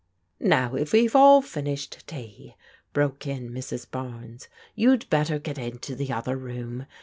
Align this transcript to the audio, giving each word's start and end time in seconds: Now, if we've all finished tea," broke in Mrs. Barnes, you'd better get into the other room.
Now, 0.39 0.73
if 0.73 0.93
we've 0.93 1.15
all 1.15 1.43
finished 1.43 2.07
tea," 2.07 2.55
broke 2.91 3.27
in 3.27 3.51
Mrs. 3.51 3.85
Barnes, 3.91 4.47
you'd 4.73 5.07
better 5.11 5.37
get 5.37 5.59
into 5.59 5.93
the 5.93 6.11
other 6.11 6.35
room. 6.37 6.87